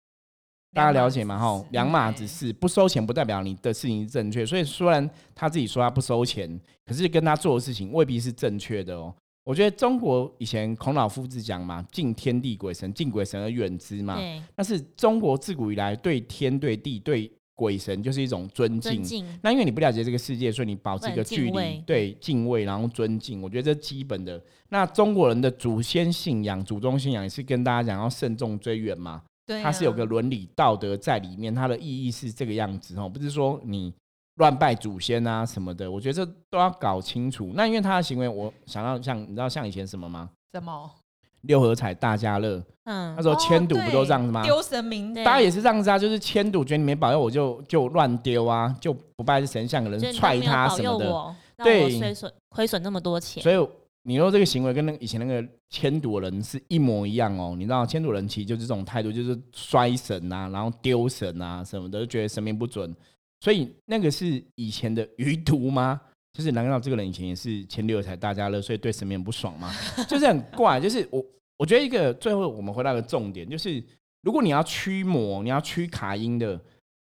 [0.73, 1.38] 大家了解吗？
[1.38, 4.45] 哈，两码子事，不收钱不代表你的事情是正确。
[4.45, 9.13] 所以虽然他自己说他不收钱，可是跟他做的事情未必是正确的哦。
[9.43, 14.17] 我觉得中国以前孔老夫子讲嘛，敬天地鬼神，敬鬼神而远之嘛。
[14.17, 18.91] 对那是中国自古以来对天、对地、对鬼神就是一种尊敬。
[18.91, 24.39] 尊敬，那因为你不了解这个世界，所以你保持一个距离敬，对敬畏，然后尊敬，我觉得这基本的。
[24.69, 33.91] 那中国人的祖先信仰、祖宗信仰也是跟大家讲要慎重追远嘛，对啊，它是有个伦理道德在里面，它的意义是这个样子哦，不是说你
[34.36, 37.53] 乱拜祖先啊什么的，我觉得这都要搞清楚。
[37.55, 40.29] 那因为他的行为，我想到像你知道像以前什么吗？
[40.53, 40.91] 什么？
[41.41, 44.43] 六合彩、大家乐，嗯那时候千赌不都这样子吗？
[44.43, 51.36] 丢神明，对大家也是这样子啊，就是千赌，觉得你没保佑我就就乱丢啊，就不拜神像的人就是你都踹他什么的。
[51.63, 53.69] 对亏损亏损那么多钱，所以
[54.07, 57.55] 你说这个行为跟那以前那个签赌人是一模一样哦。
[57.57, 62.95] 你知道签赌人其实就是这种态度，就是摔神啊，然后丢神啊什么的，就觉得神明不准。
[63.41, 65.99] 所以那个是以前的余毒吗？
[66.31, 69.73] 就是难道这个人以前也是签六合彩大家乐，所以对神明不爽吗？
[70.07, 70.79] 就是很怪。
[70.79, 71.21] 就是我
[71.57, 73.83] 我觉得一个最后我们回到一个重点，就是
[74.21, 76.57] 如果你要驱魔，你要驱卡音的。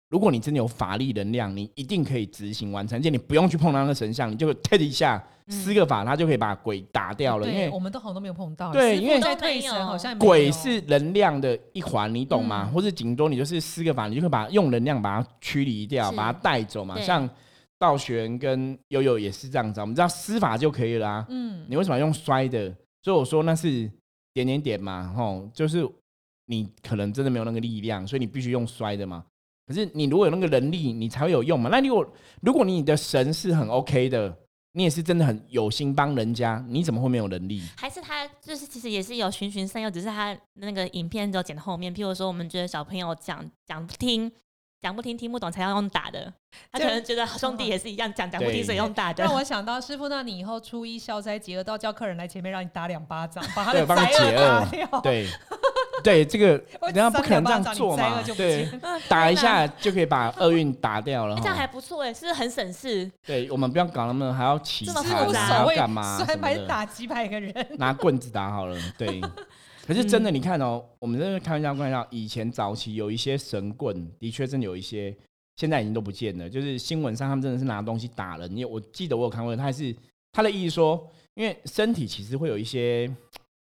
[0.09, 7.45] 如果你真的有法力能量，你一定可以执行完成，而且你不用去碰到那个神像，你就 t 一下嗯施个法，他就可以把鬼打掉了。
[7.47, 8.71] 因对，为我们都好像都没有碰到。
[8.71, 12.67] 对因为在退神好像鬼是能量的一环，你懂吗？
[12.67, 16.99] 嗯或者顶多你就是施个法，你就可以把用能量把它驱离掉，把它带走嘛。
[16.99, 17.29] 像
[17.77, 21.25] 道玄跟悠悠也是这样子啊，我们知道施法就可以了啊。
[21.29, 22.75] 嗯，你为什么要用摔的？
[23.03, 23.89] 所以我说那是
[24.33, 25.87] 点点点嘛，吼，就是
[26.47, 29.23] 你可能真的没有那个力量，所以你必须用摔的嘛。
[29.69, 31.69] 可是你如果有那个能力，你才会有用嘛。
[31.69, 34.35] 那如果如果你的神是很 OK 的，
[34.71, 37.61] 你也是真的很有心帮人家，你怎么会没有能力？
[37.77, 41.93] 还是他就是其实也是有循循善诱，只是他那个影片只有剪到后面。
[41.93, 44.31] 譬如说，我们觉得小朋友讲讲不听，
[44.81, 46.33] 讲不听听不懂才要用打的，
[46.71, 49.35] 他可能觉得兄弟也是一样讲讲不听对所以用打的让。
[49.35, 55.01] 我想到师傅，那你以后初一消灾解厄，都要叫客人来前面让你打两巴掌，把他的对帮你灾厄解厄打掉。
[55.01, 55.27] 对
[56.03, 58.67] 对，这个我人家不可能这样做嘛对，
[59.07, 61.55] 打一下就可以把厄运打掉了哎这样。
[61.55, 63.09] 还不错哎，是不是很省事？
[63.25, 68.77] 对，我们不要搞那么还要起这么残复杂还要干嘛什摔么的，牌打几百个人，拿棍子打好了。
[68.97, 69.19] 对，
[69.85, 75.15] 可是真的，你看哦，我们这个开玩笑，开玩笑，以前早期有一些神棍，的确真的有一些，
[75.57, 76.49] 现在已经都不见了。
[76.49, 79.93] 就是新闻上他们真的是拿东西打人，因为我记得我有看过，他还是
[80.31, 83.11] 他的意思说，因为身体其实会有一些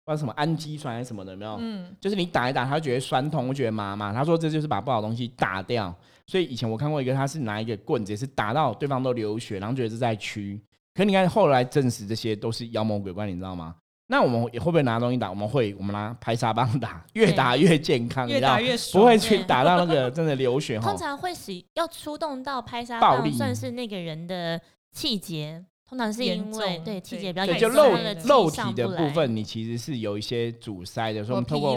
[0.05, 1.57] 不知道什么氨基酸还是什么的，有没有？
[1.61, 4.13] 嗯，就是你打一打，他会觉得酸痛，会觉得麻麻。
[4.13, 5.95] 他说这就是把不好的东西打掉。
[6.27, 10.61] 所以以前我看过一个，他是拿一个棍子，也是打到对方都流血，然后觉得是在驱。
[10.95, 13.75] 可你看后来证实这些都是妖魔鬼怪，你知道吗？
[14.07, 15.31] 那我们也会不会拿东西打？
[15.31, 20.99] 我们会，我们拿拍沙棒打，越打越健康，你越知道打越爽，不会去打到那个真的流血哈 通。
[20.99, 24.61] 常会使要出动到拍沙棒，暴力算是那个人的
[24.93, 25.65] 气节。
[25.95, 31.77] 通常是因为对气对对，节比较严重，就肉肉体的部分，你其实是有一些阻塞的，所以我们通过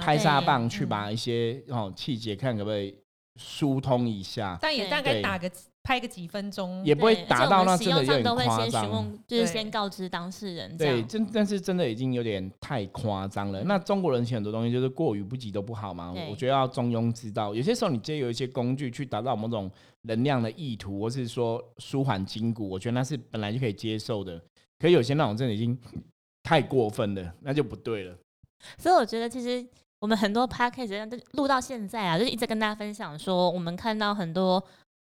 [0.00, 2.94] 拍沙棒去嗯把一些哦气节看可不可以
[3.34, 4.56] 疏通一下。
[4.62, 5.50] 但也对对大概打个
[5.88, 13.64] 拍个几分钟，也不会达到那真的有点夸张先询问，就是先告知当事人对，真但是真的已经有点太夸张了。
[13.64, 17.54] 那中国人其实很多东西就是过于不及都不好嘛，我觉得要中庸之道。
[17.54, 19.70] 有些时候你借有一些工具去达到某种
[20.02, 24.38] 能量的意图，或是说舒缓筋骨，我觉得那是本来就可以接受的。
[24.78, 25.74] 可有些那种真的已经
[26.42, 28.14] 太过分了，那就不对了。
[28.76, 29.66] 所以我觉得其实
[30.00, 34.62] 我们很多 podcast 录到现在啊，就是一直跟大家分享说，我们看到很多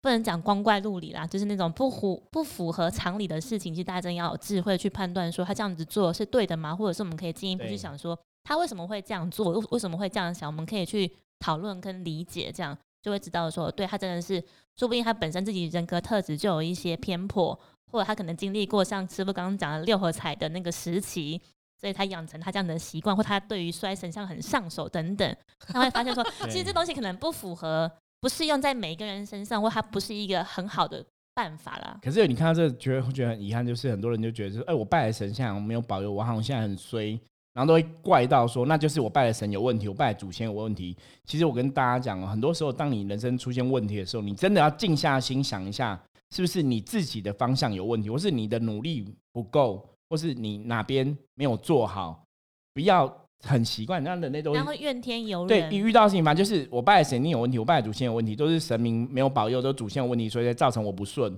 [0.05, 6.75] 不能讲光怪陆离啦，就是那种不符不符合常理的事情，其实大家真的要有智慧去判断，说他这样子做是对的吗？
[6.75, 9.49] 或者是我们可以进一步去想说，他为什么会这样做？
[9.49, 10.47] 为为什么会这样想？
[10.47, 14.39] 我们可以去讨论跟理解，这样就会知道说，对他真的是，
[14.77, 17.59] 说不定他本身自己人格特质就有一些偏颇，
[17.91, 21.41] 或者他可能经历过像师傅刚刚讲的六合彩的那个时期，
[21.81, 27.91] 所以他养成他这样的习惯，或他对于摔神像很上手等等，他会发现说， 其实这东西可能不符合，
[28.21, 31.99] 不适用在每一个人身上，或它不是一个很好的办法啦。
[32.01, 37.19] 可是你看到这，觉得觉得很遗憾，就是很多人就觉得说，哎，我拜的神像没有保佑我，好像现在很衰。
[37.53, 40.93] 然后都会怪到说，那就是我拜的神有问题，我拜祖先有问题。
[41.23, 45.97] 其实我跟大家讲，很多时候当你人生出现问题的时候，你真的要静下心想一下，
[46.31, 52.25] 是不是你自己的方向有问题，或是你的努力不够，或是你哪边没有做好？
[52.73, 53.07] 不要
[53.45, 55.47] 很习惯那人类都然后怨天尤人。
[55.47, 61.37] 对你遇到事情反正就是我拜的神你有问题，我拜的祖先有问题，都是神明没有保佑，都祖先有问题，所以才造成我不顺。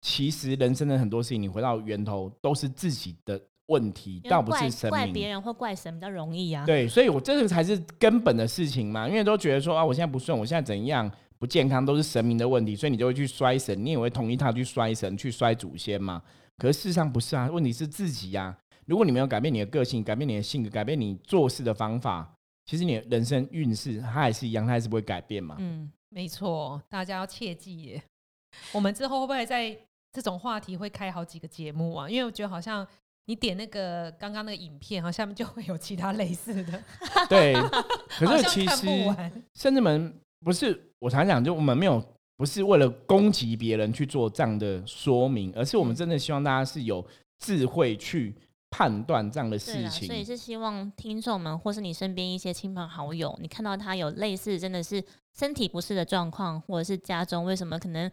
[0.00, 3.40] 其实人生的很多事情，你回到源头都是自己的。
[3.66, 6.66] 问题倒不是神怪别人或怪神比较容易啊。
[6.66, 9.08] 对，所以我这个才是根本的事情嘛。
[9.08, 16.20] 因为都觉得说啊，我现在不顺，我现在怎样不健康，都是神明的问题，所以你就会去摔神，你也会同意他去摔神，去摔祖先嘛。
[16.58, 18.54] 可是事实上不是啊，问题是自己呀。
[18.92, 22.30] 如果你没有改变你的个性，改变你的性格，改变你做事的方法，
[22.66, 25.56] 其实你的人生运势它还是一样，它还是不会改变嘛。
[25.58, 28.02] 嗯，没错，大家要切记耶。
[28.70, 29.74] 我们之后会不会在
[30.12, 32.06] 这种话题会开好几个节目啊？
[32.06, 32.86] 因为我觉得好像。
[33.26, 36.82] 你点那个刚刚那个影片，哈，下面就会有其他类似的。
[37.28, 37.54] 对，
[38.18, 38.86] 可是其实
[39.54, 42.04] 甚至们不是我常讲，就我们没有
[42.36, 47.06] 不是为了攻击别人去做这样的说明，而是我们真的希望大家是有
[47.38, 48.34] 智慧去
[48.72, 50.08] 判断这样的事情。
[50.08, 55.00] 所以是希望听众们或是你身边一些亲朋好友，你看到他有类似真的是
[55.38, 58.10] 身体不适的状况，或者是家中为什么可能。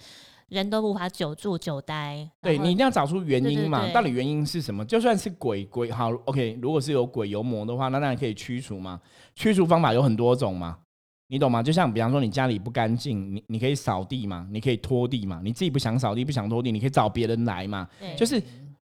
[0.50, 3.88] 人都无法久住久待，对你一定要找出原因嘛？
[3.93, 4.84] 到底原因是什么？
[4.84, 9.00] 就算是鬼鬼好，OK，如果是有鬼有魔的话，那当然可以驱除嘛。
[9.36, 10.80] 驱除方法有很多种嘛，
[11.28, 11.62] 你懂吗？
[11.62, 15.39] 就像比方说你家里不干净，你你可以扫地嘛，你可以拖地嘛。
[15.43, 17.88] 你自己不想扫地不想拖地，你可以找别人来嘛。
[18.17, 18.41] 就是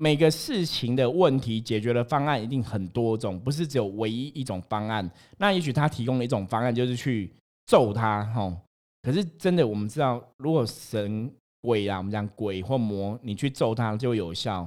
[0.00, 5.08] 每个事情的问题解决的方案一定很多种，不是只有唯一一种方案。
[5.36, 7.30] 那也许他提供了一种方案，就是去
[7.66, 8.56] 揍他，吼。
[9.02, 11.30] 可是真的，我们知道，如果神。
[11.62, 14.66] 鬼啊，我们讲鬼或魔，你去揍他就有效。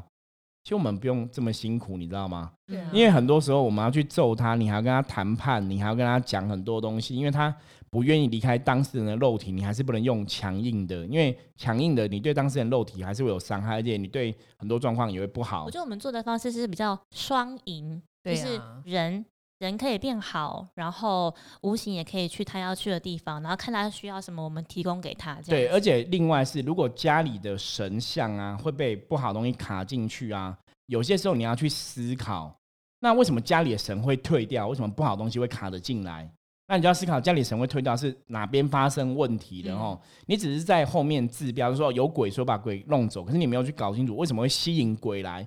[0.64, 2.54] 其实我们不用这么辛苦，你知道吗？
[2.66, 2.82] 对。
[2.94, 7.54] 因为很多时候我们要去揍他，你还要跟他谈判，你还要跟他讲很多东西，因为他
[7.90, 15.66] 不愿意离开当事人的肉体，你还是不能用强硬的，因为强硬的你对当事人肉体还是会有伤害，而且你对很多状况也会不好。
[15.66, 19.26] 我觉得我们做的方式是比较双赢，就是人。
[19.64, 25.36] 人可以变好，然后无形也可以去他要去的地方，然后看他需要什么，我们提供给他。
[25.46, 32.54] 对，而且另外是，如果家里的神像啊会被不好东西卡进去啊，有些时候你要去思考，
[33.00, 34.68] 那为什么家里的神会退掉？
[34.68, 36.30] 为什么不好东西会卡得进来？
[36.66, 40.00] 那你就要思考，家里神会退掉是哪边发生问题的哦？
[40.28, 45.46] 你只是在后面治标，说有鬼，说把鬼弄走，可是你没有去搞清楚为什么会吸引鬼来。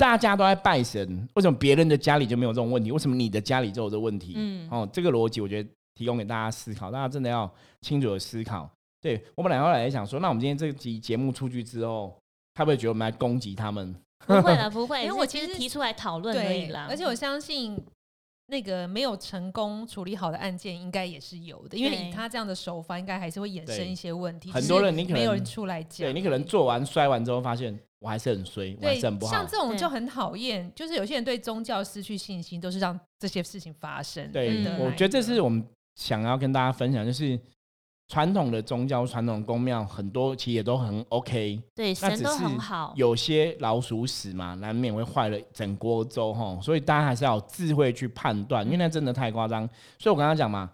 [0.00, 2.90] 大家都在拜神，为什么别人的家里就没有这种问题？
[2.90, 4.32] 为什么你的家里就有这问题？
[4.34, 7.48] 嗯，哦，这个逻辑我觉得提供给大家思考，大家真的要
[7.82, 8.68] 清楚的思考。
[9.02, 12.16] 对我本来后来想说，那我们今天这集节目出去之后，
[12.54, 13.94] 他不会觉得我们来攻击他们？
[14.26, 16.86] 不会了，不会， 因为我其实提出来讨论而已啦。
[16.88, 17.78] 而且我相信。
[18.50, 24.50] 那个没有成功处理好的案件，应该也是有的，因为以他这样的手法，应该还是会衍生一些问题。
[24.50, 29.32] 很多人你可能没有人出来讲，对你可能做完摔完之后，发现我还是很衰，我还是很不好。
[29.32, 34.30] 像这种就很讨厌，就是有些人对宗教失去信心，都是让这些事情发生。
[34.32, 37.40] 对，我觉得这是我们想要跟大家分享，就是。
[38.10, 41.62] 传统的宗教、传统宫庙很多，其实也都很 OK。
[41.76, 42.92] 对，神都很好。
[42.96, 46.58] 有些老鼠屎嘛，难免会坏了整锅粥哈。
[46.60, 49.64] 所以大家还是要有智慧去判断，因为那真的太夸张。
[49.96, 50.68] 所以我刚刚讲嘛，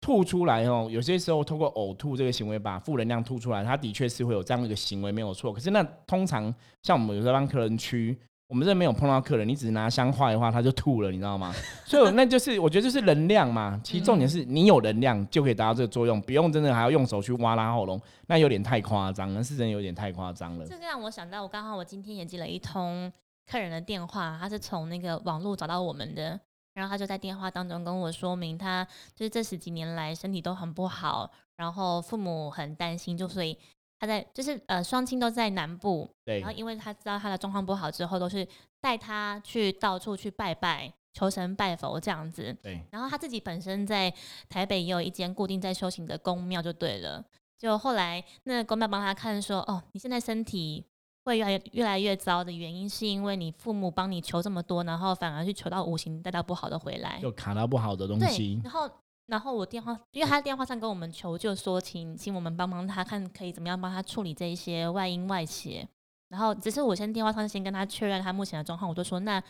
[0.00, 5.52] 吐出来哦，有些时候通过呕吐这个行为把负能量吐出来，它的确是会有这样一个行为，没有错。
[5.52, 6.52] 可是那通常
[6.82, 8.18] 像我们有时候帮客人驱。
[8.52, 11.54] 我们这没有碰到客人，你只是拿香画的话，他就吐了，你知道吗？
[11.86, 13.80] 所以那就是我觉得就是能量嘛。
[13.82, 20.66] 其实重点是你有能量就可以达到这个作用，不用真的还要用手去挖拉喉咙，那有点太夸张，了是真的有点太夸张了。
[20.66, 23.10] 这个让我想到，我刚好我今天也接了一通
[23.50, 26.38] 客人的电话，他是从那个网络找到我们的，
[26.74, 33.56] 然后他就在电话当中跟我说明，他就是这十几年来身体都很不好，然后父母很担心，就所以。
[34.02, 38.44] 他在就是呃双亲都在南部，对，然后因为他知道他的状况不好之后，都是
[38.80, 42.52] 带他去到处去拜拜、求神拜佛这样子。
[42.60, 44.12] 对，然后他自己本身在
[44.48, 47.24] 台北也有一间固定在修行的宫庙，就对了。
[47.56, 50.84] 就后来那个宫庙帮他看说，哦，你现在身体
[51.24, 58.60] 会越来越来越糟的原因，是因为你父母帮你求这么多，然后反而去求到五行带到不好的回来，就卡到不好的东西。
[58.64, 58.90] 然后。
[59.32, 65.88] 然后我电话，因为他电话上跟我们求救说，请请我们帮帮他看可以怎么样帮他处理这一些外因外邪。
[66.28, 69.42] 然后只是我先电话上先跟他确认他目前的状况，我就说那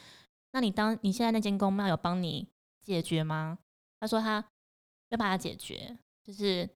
[0.52, 2.46] 那你当你现在那间公庙有帮你
[2.80, 3.58] 解决吗？
[3.98, 4.44] 他说他
[5.08, 6.70] 要帮他解决，就是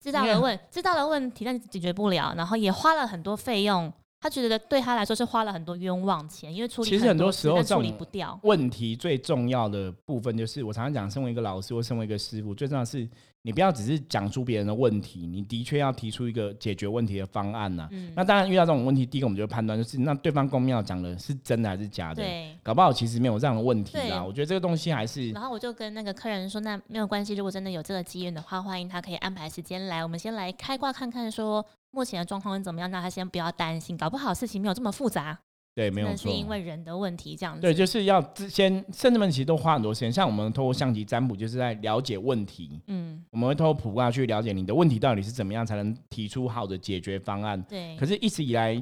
[0.00, 3.92] 知道了问知道了问题，但解决不了，然后也花了很多费用。
[4.24, 8.40] 他觉得对他来说是花了很多冤枉钱，因为处理其实很多时候处理不掉。
[8.42, 13.06] 问题最重要的部分就是，我常常讲，身为一个老师或身为一个师傅，最重要的是
[13.46, 22.56] 你不要只是讲出别人的问题，你的确要提出一个解决问题的方案呐、嗯，那当然遇到这种问题，第一个我们就会判断，就是那对方公庙讲的是真的还是假的，对。
[22.62, 24.24] 搞不好其实没有这样的问题对啦。
[24.24, 35.38] 我觉得这个东西还是然后我就跟那个客人说，那没有关系，如果真的有这个机缘的话，欢迎他可以安排时间来，我们先来开挂看看，说目前的状况是怎么样，那他先不要担心，搞不好事情没有这么复杂，
[35.74, 36.30] 对，没有错。
[36.30, 37.60] 是因为人的问题这样子。
[37.60, 40.12] 对，就是要之先，甚至们其实都花很多时间。
[40.12, 42.80] 像我们透过象棋占卜，就是在了解问题。
[42.86, 47.60] 嗯，我们会透过卜卦去了解你的问题到底是怎么样，才能提出好的解决方案。
[47.62, 48.80] 对可，是，一直以来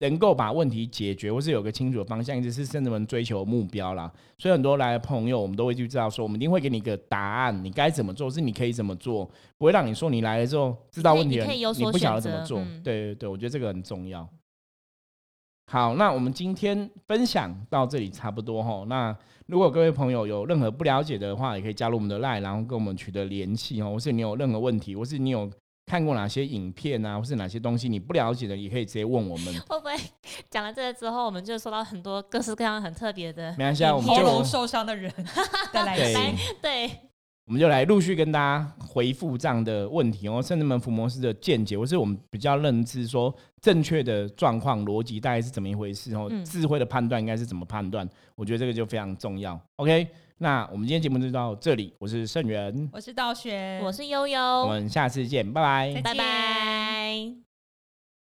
[0.00, 4.12] 能够把问题解决，或是有个清楚的方向，一直是甚至们追求的目标啦。
[4.36, 12.58] 所以，很多来的朋友，我们都会去知道说，我们一定会给你一个答案，你该怎么做，是你可以怎么做，不会让你说你来了之后知道问题了，你不晓得怎么做。
[12.58, 14.28] 嗯对对对，我觉得这个很重要。
[15.70, 18.84] 好，那我们今天分享到这里差不多哈。
[18.86, 23.90] 那如果各位朋友有任何不了解的话，也可以加入我们的 line，然后跟我们取得联系哦。
[23.90, 25.50] 或是你有任何问题，或是你有
[25.84, 29.54] 看过哪些影片啊，或是哪些东西你不了解的，也可以直接问我们。
[29.68, 29.92] 会不会
[30.48, 35.12] 讲了这个之后，我们就收到很多各式各样很特别的没关系啊，我们喉就咙受伤的人
[35.72, 36.22] 的来对信，
[36.62, 36.90] 对，
[37.46, 49.56] 我们就来陆续跟大家回复这样的问题哦，甚至们福摩斯的见解，或是我们比较认知说正确的状况逻辑大概是怎么一回事哦，嗯智慧的判断应该是怎么判断，我觉得这个就非常重要。
[49.76, 56.02] OK，那我们今天节目就到这里，我是盛元，我是道玄，我是悠悠我悠，们下次见，拜拜再。
[56.02, 57.45] 拜见拜。